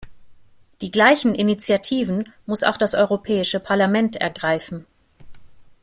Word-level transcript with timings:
Die 0.81 0.89
gleichen 0.89 1.35
Initiativen 1.35 2.23
muss 2.47 2.63
auch 2.63 2.77
das 2.77 2.95
Europäische 2.95 3.59
Parlament 3.59 4.15
ergreifen. 4.15 4.87